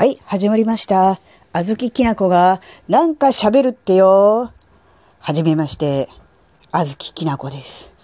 [0.00, 1.20] はい、始まりました。
[1.52, 4.50] あずききなこがなんか喋るってよ。
[5.18, 6.08] はじめまして、
[6.72, 7.94] あずききなこです。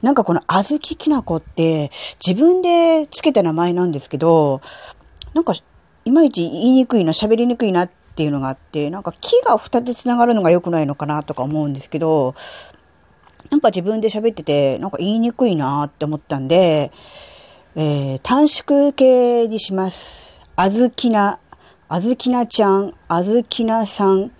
[0.00, 1.90] なんかこのあずききなこって
[2.26, 4.62] 自分でつけた名前なんですけど、
[5.34, 5.52] なんか
[6.06, 12.32] いまいち言いにくいな、喋りにくいなっていうのがあって、なんか木が二つ繋がるのが良くないのかなとか思うんですけど、
[13.50, 16.90] なんか自分で喋ってて、なんか言いにくいなって思ったんで、
[17.76, 20.40] えー、短縮形にします。
[20.56, 21.40] あずきな、
[21.94, 24.30] あずきなちゃん、あずきなさん、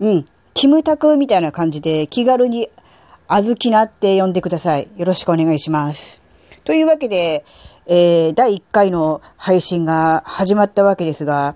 [0.00, 2.66] うん、キムタクみたいな感じで気軽に
[3.28, 4.88] あずきなって呼んでください。
[4.96, 6.22] よろしくお願いします。
[6.64, 7.44] というわけで、
[7.86, 11.54] えー、第1回の配信が始まったわけですが、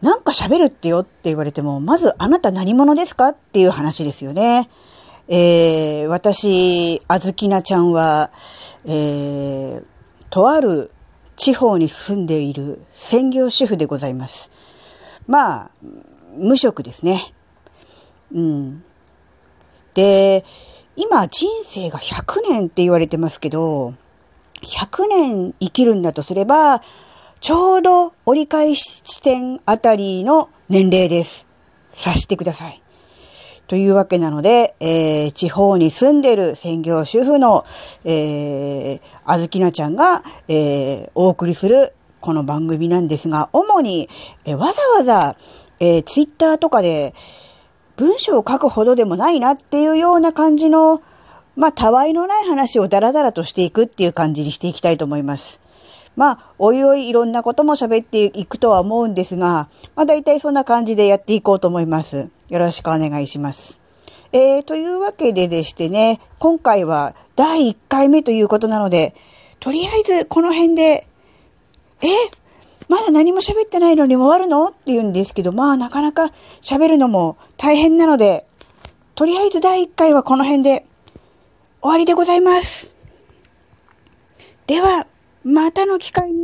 [0.00, 4.66] なんか喋るってよって言われても、まずあなた何者ですかっていう話ですよね。
[5.28, 8.30] えー、私、あずきなちゃんは、
[8.86, 9.84] えー、
[10.30, 10.90] とある
[11.42, 14.52] 地方に住んでいる専業主婦でございます。
[15.26, 15.70] まあ、
[16.38, 17.34] 無職ですね。
[18.32, 18.84] うん。
[19.94, 20.44] で、
[20.94, 23.92] 今人生が100年って言われてますけど、
[24.62, 26.80] 100年生きるんだとすれば、
[27.40, 31.48] ちょうど折り返し地点あたりの年齢です。
[31.90, 32.81] 察してください。
[33.72, 37.64] というわけなので、えー、地方に住んでる専業主婦の、
[38.04, 44.10] えー、あずきなちゃんが、えー、お送りするこの番組なんですが、主に、
[44.44, 45.36] えー、わざわざ、
[45.80, 47.14] えー、ツイッターとかで
[47.96, 51.00] 文章を書くほどでもないなっていうような感じの、
[51.56, 55.62] まあ、たわいのない話をダラダラとしていくっていう感じにしていきたいと思います。
[56.14, 62.28] まあ、おいおいいろんなことも喋っていくとは思うんですが、まあ大体そんな感じでやっていこうと思います。
[62.52, 63.80] よろしくお願いします。
[64.34, 69.14] えー、というわけででしてね、今回は第1回目ということなので、
[69.58, 71.06] とりあえずこの辺で、
[72.02, 72.06] え
[72.90, 74.68] まだ何も喋ってないのに終わるの？
[74.68, 76.24] って言うんですけど、まあなかなか
[76.60, 78.44] 喋るのも大変なので、
[79.14, 80.84] とりあえず第1回はこの辺で
[81.80, 82.98] 終わりでございます。
[84.66, 85.06] では、
[85.42, 86.41] またの機会に